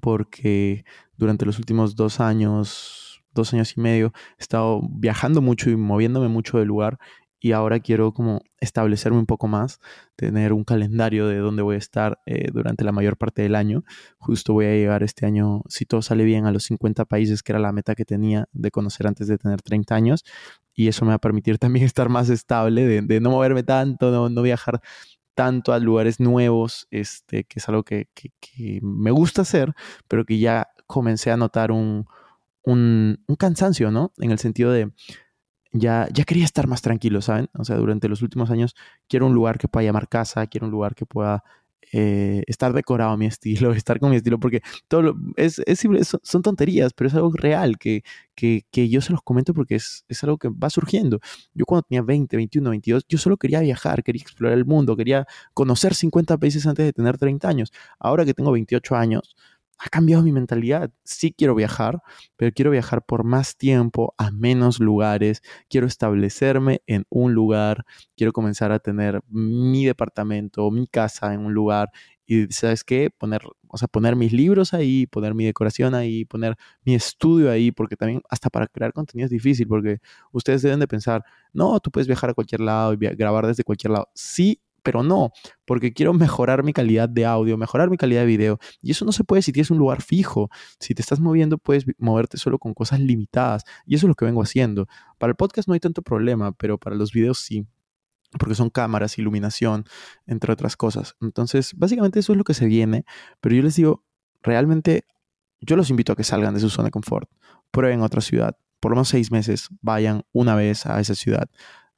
porque 0.00 0.84
durante 1.16 1.46
los 1.46 1.58
últimos 1.58 1.96
dos 1.96 2.20
años, 2.20 3.22
dos 3.32 3.52
años 3.52 3.76
y 3.76 3.80
medio, 3.80 4.12
he 4.38 4.42
estado 4.42 4.80
viajando 4.90 5.40
mucho 5.40 5.70
y 5.70 5.76
moviéndome 5.76 6.28
mucho 6.28 6.58
del 6.58 6.68
lugar 6.68 6.98
y 7.44 7.52
ahora 7.52 7.78
quiero 7.78 8.14
como 8.14 8.40
establecerme 8.58 9.18
un 9.18 9.26
poco 9.26 9.48
más, 9.48 9.78
tener 10.16 10.54
un 10.54 10.64
calendario 10.64 11.28
de 11.28 11.36
dónde 11.36 11.60
voy 11.60 11.74
a 11.74 11.78
estar 11.78 12.18
eh, 12.24 12.48
durante 12.50 12.84
la 12.84 12.92
mayor 12.92 13.18
parte 13.18 13.42
del 13.42 13.54
año. 13.54 13.84
Justo 14.16 14.54
voy 14.54 14.64
a 14.64 14.70
llegar 14.70 15.02
este 15.02 15.26
año, 15.26 15.60
si 15.68 15.84
todo 15.84 16.00
sale 16.00 16.24
bien, 16.24 16.46
a 16.46 16.52
los 16.52 16.62
50 16.62 17.04
países, 17.04 17.42
que 17.42 17.52
era 17.52 17.58
la 17.58 17.70
meta 17.70 17.94
que 17.94 18.06
tenía 18.06 18.48
de 18.54 18.70
conocer 18.70 19.06
antes 19.06 19.28
de 19.28 19.36
tener 19.36 19.60
30 19.60 19.94
años. 19.94 20.24
Y 20.72 20.88
eso 20.88 21.04
me 21.04 21.10
va 21.10 21.16
a 21.16 21.18
permitir 21.18 21.58
también 21.58 21.84
estar 21.84 22.08
más 22.08 22.30
estable, 22.30 23.02
de, 23.02 23.20
no 23.20 23.28
moverme 23.28 23.62
tanto, 23.62 24.10
no, 24.10 24.30
no, 24.30 24.40
viajar 24.40 24.80
tanto 25.34 25.74
a 25.74 25.78
lugares 25.78 26.20
nuevos, 26.20 26.88
este, 26.90 27.44
que 27.44 27.58
es 27.58 27.68
algo 27.68 27.82
que, 27.82 28.08
me 28.80 29.10
gusta 29.10 29.42
hacer, 29.42 29.74
pero 30.08 30.24
que 30.24 30.38
ya 30.38 30.68
comencé 30.86 31.30
a 31.30 31.36
notar 31.36 31.72
un, 31.72 32.06
un, 32.62 33.22
un 33.26 33.36
cansancio, 33.36 33.90
¿no? 33.90 34.14
En 34.16 34.30
el 34.30 34.38
sentido 34.38 34.72
de 34.72 34.92
ya, 35.74 36.08
ya 36.12 36.24
quería 36.24 36.44
estar 36.44 36.68
más 36.68 36.82
tranquilo, 36.82 37.20
¿saben? 37.20 37.50
O 37.54 37.64
sea, 37.64 37.76
durante 37.76 38.08
los 38.08 38.22
últimos 38.22 38.50
años 38.50 38.76
quiero 39.08 39.26
un 39.26 39.34
lugar 39.34 39.58
que 39.58 39.68
pueda 39.68 39.84
llamar 39.84 40.08
casa, 40.08 40.46
quiero 40.46 40.66
un 40.66 40.70
lugar 40.72 40.94
que 40.94 41.04
pueda 41.04 41.42
eh, 41.92 42.44
estar 42.46 42.72
decorado 42.72 43.10
a 43.12 43.16
mi 43.16 43.26
estilo, 43.34 43.72
estar 43.72 43.98
con 43.98 44.10
mi 44.10 44.16
estilo, 44.16 44.38
porque 44.38 44.62
todo 44.88 45.16
es, 45.36 45.60
es, 45.66 45.84
son 46.22 46.42
tonterías, 46.42 46.92
pero 46.92 47.08
es 47.08 47.14
algo 47.14 47.32
real 47.34 47.76
que, 47.78 48.04
que, 48.36 48.64
que 48.70 48.88
yo 48.88 49.00
se 49.00 49.12
los 49.12 49.22
comento 49.22 49.52
porque 49.52 49.74
es, 49.74 50.04
es, 50.08 50.22
algo 50.24 50.38
que 50.38 50.48
va 50.48 50.70
surgiendo. 50.70 51.18
Yo 51.54 51.66
cuando 51.66 51.82
tenía 51.82 52.02
20, 52.02 52.36
21, 52.36 52.70
22, 52.70 53.04
yo 53.08 53.18
solo 53.18 53.36
quería 53.36 53.60
viajar, 53.60 54.04
quería 54.04 54.22
explorar 54.22 54.56
el 54.56 54.64
mundo, 54.64 54.96
quería 54.96 55.26
conocer 55.54 55.94
50 55.94 56.38
países 56.38 56.66
antes 56.66 56.86
de 56.86 56.92
tener 56.92 57.18
30 57.18 57.48
años. 57.48 57.72
Ahora 57.98 58.24
que 58.24 58.34
tengo 58.34 58.52
28 58.52 58.94
años, 58.94 59.34
ha 59.78 59.88
cambiado 59.88 60.22
mi 60.22 60.32
mentalidad. 60.32 60.90
Sí 61.04 61.34
quiero 61.36 61.54
viajar, 61.54 62.00
pero 62.36 62.52
quiero 62.54 62.70
viajar 62.70 63.04
por 63.04 63.24
más 63.24 63.56
tiempo, 63.56 64.14
a 64.18 64.30
menos 64.30 64.80
lugares. 64.80 65.42
Quiero 65.68 65.86
establecerme 65.86 66.82
en 66.86 67.04
un 67.10 67.34
lugar. 67.34 67.84
Quiero 68.16 68.32
comenzar 68.32 68.72
a 68.72 68.78
tener 68.78 69.20
mi 69.28 69.84
departamento, 69.86 70.70
mi 70.70 70.86
casa 70.86 71.34
en 71.34 71.40
un 71.40 71.54
lugar. 71.54 71.90
Y 72.26 72.46
sabes 72.52 72.84
qué, 72.84 73.10
poner, 73.10 73.42
o 73.68 73.76
sea, 73.76 73.86
poner 73.88 74.16
mis 74.16 74.32
libros 74.32 74.72
ahí, 74.72 75.06
poner 75.06 75.34
mi 75.34 75.44
decoración 75.44 75.94
ahí, 75.94 76.24
poner 76.24 76.56
mi 76.84 76.94
estudio 76.94 77.50
ahí, 77.50 77.70
porque 77.70 77.96
también 77.96 78.22
hasta 78.30 78.48
para 78.48 78.66
crear 78.66 78.92
contenido 78.94 79.26
es 79.26 79.30
difícil, 79.30 79.68
porque 79.68 79.98
ustedes 80.32 80.62
deben 80.62 80.80
de 80.80 80.88
pensar, 80.88 81.22
no, 81.52 81.78
tú 81.80 81.90
puedes 81.90 82.06
viajar 82.06 82.30
a 82.30 82.34
cualquier 82.34 82.60
lado 82.62 82.94
y 82.94 82.96
grabar 82.96 83.46
desde 83.46 83.62
cualquier 83.64 83.92
lado. 83.92 84.08
Sí, 84.14 84.60
pero 84.84 85.02
no, 85.02 85.32
porque 85.64 85.92
quiero 85.94 86.12
mejorar 86.12 86.62
mi 86.62 86.72
calidad 86.72 87.08
de 87.08 87.24
audio, 87.24 87.56
mejorar 87.56 87.90
mi 87.90 87.96
calidad 87.96 88.20
de 88.20 88.26
video. 88.26 88.58
Y 88.82 88.90
eso 88.92 89.04
no 89.04 89.12
se 89.12 89.24
puede 89.24 89.42
si 89.42 89.50
tienes 89.50 89.70
un 89.70 89.78
lugar 89.78 90.02
fijo. 90.02 90.50
Si 90.78 90.94
te 90.94 91.00
estás 91.00 91.20
moviendo, 91.20 91.58
puedes 91.58 91.86
moverte 91.98 92.36
solo 92.36 92.58
con 92.58 92.74
cosas 92.74 93.00
limitadas. 93.00 93.64
Y 93.86 93.94
eso 93.94 94.06
es 94.06 94.08
lo 94.08 94.14
que 94.14 94.26
vengo 94.26 94.42
haciendo. 94.42 94.86
Para 95.18 95.30
el 95.30 95.36
podcast 95.36 95.66
no 95.66 95.74
hay 95.74 95.80
tanto 95.80 96.02
problema, 96.02 96.52
pero 96.52 96.78
para 96.78 96.94
los 96.94 97.12
videos 97.12 97.38
sí. 97.38 97.66
Porque 98.38 98.54
son 98.54 98.68
cámaras, 98.68 99.18
iluminación, 99.18 99.84
entre 100.26 100.52
otras 100.52 100.76
cosas. 100.76 101.16
Entonces, 101.22 101.72
básicamente 101.74 102.20
eso 102.20 102.32
es 102.32 102.38
lo 102.38 102.44
que 102.44 102.52
se 102.52 102.66
viene. 102.66 103.06
Pero 103.40 103.54
yo 103.54 103.62
les 103.62 103.76
digo, 103.76 104.04
realmente, 104.42 105.06
yo 105.60 105.76
los 105.76 105.88
invito 105.88 106.12
a 106.12 106.16
que 106.16 106.24
salgan 106.24 106.52
de 106.52 106.60
su 106.60 106.68
zona 106.68 106.88
de 106.88 106.90
confort. 106.90 107.30
Prueben 107.70 108.02
otra 108.02 108.20
ciudad. 108.20 108.58
Por 108.80 108.90
lo 108.90 108.96
menos 108.96 109.08
seis 109.08 109.30
meses, 109.30 109.68
vayan 109.80 110.24
una 110.32 110.54
vez 110.56 110.84
a 110.84 111.00
esa 111.00 111.14
ciudad 111.14 111.48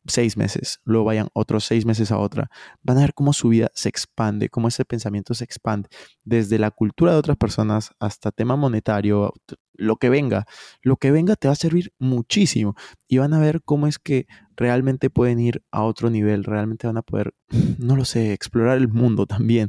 seis 0.08 0.36
meses, 0.36 0.80
luego 0.84 1.06
vayan 1.06 1.28
otros 1.32 1.64
seis 1.64 1.86
meses 1.86 2.12
a 2.12 2.18
otra, 2.18 2.50
van 2.82 2.98
a 2.98 3.02
ver 3.02 3.14
cómo 3.14 3.32
su 3.32 3.48
vida 3.48 3.70
se 3.74 3.88
expande, 3.88 4.48
cómo 4.48 4.68
ese 4.68 4.84
pensamiento 4.84 5.34
se 5.34 5.44
expande, 5.44 5.88
desde 6.24 6.58
la 6.58 6.70
cultura 6.70 7.12
de 7.12 7.18
otras 7.18 7.36
personas 7.36 7.90
hasta 8.00 8.32
tema 8.32 8.56
monetario, 8.56 9.32
lo 9.74 9.96
que 9.96 10.08
venga, 10.08 10.46
lo 10.82 10.96
que 10.96 11.10
venga 11.10 11.36
te 11.36 11.48
va 11.48 11.52
a 11.52 11.56
servir 11.56 11.92
muchísimo 11.98 12.74
y 13.08 13.18
van 13.18 13.34
a 13.34 13.38
ver 13.38 13.62
cómo 13.62 13.86
es 13.86 13.98
que 13.98 14.26
realmente 14.56 15.10
pueden 15.10 15.38
ir 15.40 15.62
a 15.70 15.82
otro 15.82 16.10
nivel, 16.10 16.44
realmente 16.44 16.86
van 16.86 16.96
a 16.96 17.02
poder, 17.02 17.34
no 17.78 17.96
lo 17.96 18.04
sé, 18.04 18.32
explorar 18.32 18.78
el 18.78 18.88
mundo 18.88 19.26
también. 19.26 19.68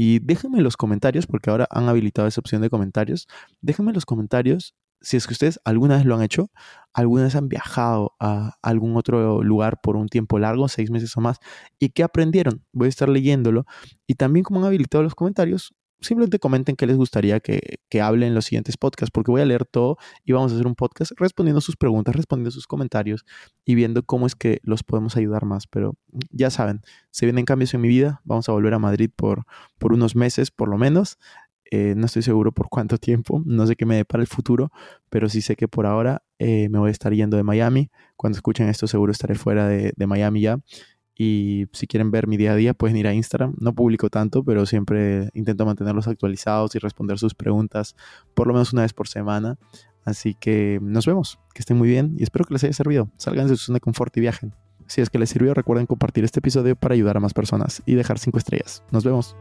Y 0.00 0.20
déjenme 0.20 0.58
en 0.58 0.64
los 0.64 0.76
comentarios, 0.76 1.26
porque 1.26 1.50
ahora 1.50 1.66
han 1.70 1.88
habilitado 1.88 2.28
esa 2.28 2.40
opción 2.40 2.62
de 2.62 2.70
comentarios, 2.70 3.26
déjenme 3.60 3.90
en 3.90 3.96
los 3.96 4.06
comentarios 4.06 4.76
si 5.00 5.16
es 5.16 5.26
que 5.26 5.32
ustedes 5.32 5.60
alguna 5.64 5.96
vez 5.96 6.04
lo 6.04 6.14
han 6.14 6.22
hecho, 6.22 6.50
alguna 6.92 7.24
vez 7.24 7.36
han 7.36 7.48
viajado 7.48 8.12
a 8.20 8.56
algún 8.62 8.96
otro 8.96 9.42
lugar 9.42 9.80
por 9.82 9.96
un 9.96 10.08
tiempo 10.08 10.38
largo, 10.38 10.68
seis 10.68 10.90
meses 10.90 11.16
o 11.16 11.20
más, 11.20 11.38
y 11.78 11.90
qué 11.90 12.02
aprendieron. 12.02 12.64
Voy 12.72 12.86
a 12.86 12.88
estar 12.88 13.08
leyéndolo. 13.08 13.66
Y 14.06 14.14
también 14.14 14.44
como 14.44 14.60
han 14.60 14.66
habilitado 14.66 15.04
los 15.04 15.14
comentarios, 15.14 15.74
simplemente 16.00 16.38
comenten 16.38 16.76
qué 16.76 16.86
les 16.86 16.96
gustaría 16.96 17.40
que, 17.40 17.80
que 17.88 18.00
hable 18.00 18.26
en 18.26 18.34
los 18.34 18.44
siguientes 18.44 18.76
podcasts, 18.76 19.10
porque 19.12 19.30
voy 19.30 19.40
a 19.40 19.44
leer 19.44 19.64
todo 19.64 19.96
y 20.24 20.32
vamos 20.32 20.52
a 20.52 20.54
hacer 20.54 20.66
un 20.66 20.74
podcast 20.74 21.12
respondiendo 21.16 21.60
sus 21.60 21.76
preguntas, 21.76 22.14
respondiendo 22.14 22.50
sus 22.50 22.66
comentarios 22.66 23.24
y 23.64 23.74
viendo 23.74 24.02
cómo 24.04 24.26
es 24.26 24.34
que 24.34 24.60
los 24.62 24.82
podemos 24.82 25.16
ayudar 25.16 25.44
más. 25.44 25.66
Pero 25.66 25.96
ya 26.30 26.50
saben, 26.50 26.82
se 27.10 27.26
vienen 27.26 27.44
cambios 27.44 27.74
en 27.74 27.80
mi 27.80 27.88
vida, 27.88 28.20
vamos 28.24 28.48
a 28.48 28.52
volver 28.52 28.74
a 28.74 28.78
Madrid 28.78 29.10
por, 29.14 29.44
por 29.78 29.92
unos 29.92 30.14
meses 30.14 30.50
por 30.50 30.68
lo 30.68 30.78
menos. 30.78 31.18
Eh, 31.70 31.94
no 31.96 32.06
estoy 32.06 32.22
seguro 32.22 32.52
por 32.52 32.68
cuánto 32.68 32.96
tiempo, 32.96 33.42
no 33.44 33.66
sé 33.66 33.76
qué 33.76 33.84
me 33.84 33.96
depara 33.96 34.22
el 34.22 34.26
futuro, 34.26 34.72
pero 35.10 35.28
sí 35.28 35.42
sé 35.42 35.54
que 35.54 35.68
por 35.68 35.84
ahora 35.84 36.22
eh, 36.38 36.68
me 36.70 36.78
voy 36.78 36.88
a 36.88 36.92
estar 36.92 37.12
yendo 37.12 37.36
de 37.36 37.42
Miami. 37.42 37.90
Cuando 38.16 38.36
escuchen 38.36 38.68
esto 38.68 38.86
seguro 38.86 39.12
estaré 39.12 39.34
fuera 39.34 39.68
de, 39.68 39.92
de, 39.94 40.06
Miami 40.06 40.40
ya. 40.40 40.60
Y 41.14 41.66
si 41.72 41.86
quieren 41.86 42.10
ver 42.10 42.26
mi 42.28 42.36
día 42.36 42.52
a 42.52 42.54
día 42.54 42.74
pueden 42.74 42.96
ir 42.96 43.06
a 43.06 43.12
Instagram. 43.12 43.54
No 43.58 43.74
publico 43.74 44.08
tanto, 44.08 44.44
pero 44.44 44.64
siempre 44.66 45.30
intento 45.34 45.66
mantenerlos 45.66 46.06
actualizados 46.08 46.74
y 46.74 46.78
responder 46.78 47.18
sus 47.18 47.34
preguntas 47.34 47.96
por 48.34 48.46
lo 48.46 48.54
menos 48.54 48.72
una 48.72 48.82
vez 48.82 48.92
por 48.92 49.08
semana. 49.08 49.58
Así 50.04 50.34
que 50.34 50.78
nos 50.80 51.04
vemos, 51.06 51.38
que 51.52 51.60
estén 51.60 51.76
muy 51.76 51.88
bien 51.88 52.14
y 52.18 52.22
espero 52.22 52.44
que 52.46 52.54
les 52.54 52.64
haya 52.64 52.72
servido. 52.72 53.10
Salgan 53.18 53.46
de 53.46 53.56
su 53.56 53.66
zona 53.66 53.76
de 53.76 53.80
confort 53.80 54.16
y 54.16 54.20
viajen. 54.20 54.54
Si 54.86 55.02
es 55.02 55.10
que 55.10 55.18
les 55.18 55.28
sirvió, 55.28 55.52
recuerden 55.52 55.84
compartir 55.84 56.24
este 56.24 56.38
episodio 56.38 56.76
para 56.76 56.94
ayudar 56.94 57.18
a 57.18 57.20
más 57.20 57.34
personas 57.34 57.82
y 57.84 57.94
dejar 57.94 58.18
5 58.18 58.38
estrellas. 58.38 58.82
Nos 58.90 59.04
vemos. 59.04 59.36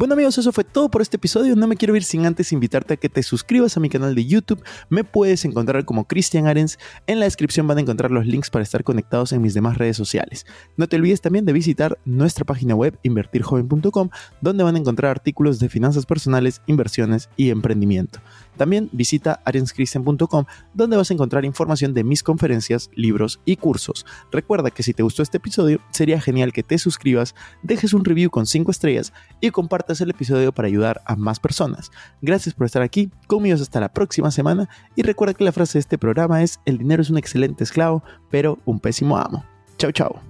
Bueno 0.00 0.14
amigos, 0.14 0.38
eso 0.38 0.50
fue 0.50 0.64
todo 0.64 0.90
por 0.90 1.02
este 1.02 1.18
episodio. 1.18 1.54
No 1.56 1.66
me 1.66 1.76
quiero 1.76 1.94
ir 1.94 2.04
sin 2.04 2.24
antes 2.24 2.52
invitarte 2.52 2.94
a 2.94 2.96
que 2.96 3.10
te 3.10 3.22
suscribas 3.22 3.76
a 3.76 3.80
mi 3.80 3.90
canal 3.90 4.14
de 4.14 4.24
YouTube. 4.24 4.64
Me 4.88 5.04
puedes 5.04 5.44
encontrar 5.44 5.84
como 5.84 6.06
Cristian 6.06 6.46
Arens. 6.46 6.78
En 7.06 7.18
la 7.18 7.26
descripción 7.26 7.66
van 7.66 7.76
a 7.76 7.80
encontrar 7.82 8.10
los 8.10 8.24
links 8.24 8.48
para 8.48 8.62
estar 8.62 8.82
conectados 8.82 9.32
en 9.32 9.42
mis 9.42 9.52
demás 9.52 9.76
redes 9.76 9.98
sociales. 9.98 10.46
No 10.78 10.88
te 10.88 10.96
olvides 10.96 11.20
también 11.20 11.44
de 11.44 11.52
visitar 11.52 11.98
nuestra 12.06 12.46
página 12.46 12.74
web 12.74 12.98
invertirjoven.com 13.02 14.08
donde 14.40 14.64
van 14.64 14.76
a 14.76 14.78
encontrar 14.78 15.10
artículos 15.10 15.58
de 15.58 15.68
finanzas 15.68 16.06
personales, 16.06 16.62
inversiones 16.66 17.28
y 17.36 17.50
emprendimiento. 17.50 18.20
También 18.60 18.90
visita 18.92 19.40
arenschristian.com 19.46 20.44
donde 20.74 20.98
vas 20.98 21.10
a 21.10 21.14
encontrar 21.14 21.46
información 21.46 21.94
de 21.94 22.04
mis 22.04 22.22
conferencias, 22.22 22.90
libros 22.94 23.40
y 23.46 23.56
cursos. 23.56 24.04
Recuerda 24.30 24.70
que 24.70 24.82
si 24.82 24.92
te 24.92 25.02
gustó 25.02 25.22
este 25.22 25.38
episodio, 25.38 25.80
sería 25.88 26.20
genial 26.20 26.52
que 26.52 26.62
te 26.62 26.76
suscribas, 26.76 27.34
dejes 27.62 27.94
un 27.94 28.04
review 28.04 28.28
con 28.28 28.44
5 28.44 28.70
estrellas 28.70 29.14
y 29.40 29.50
compartas 29.50 30.02
el 30.02 30.10
episodio 30.10 30.52
para 30.52 30.68
ayudar 30.68 31.00
a 31.06 31.16
más 31.16 31.40
personas. 31.40 31.90
Gracias 32.20 32.54
por 32.54 32.66
estar 32.66 32.82
aquí, 32.82 33.10
conmigo 33.26 33.54
hasta 33.54 33.80
la 33.80 33.94
próxima 33.94 34.30
semana 34.30 34.68
y 34.94 35.04
recuerda 35.04 35.32
que 35.32 35.44
la 35.44 35.52
frase 35.52 35.78
de 35.78 35.80
este 35.80 35.96
programa 35.96 36.42
es 36.42 36.60
el 36.66 36.76
dinero 36.76 37.00
es 37.00 37.08
un 37.08 37.16
excelente 37.16 37.64
esclavo, 37.64 38.02
pero 38.30 38.58
un 38.66 38.78
pésimo 38.78 39.16
amo. 39.16 39.42
Chao, 39.78 39.90
chao. 39.90 40.29